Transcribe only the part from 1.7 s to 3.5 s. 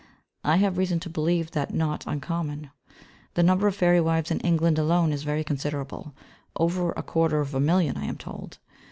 not uncommon. The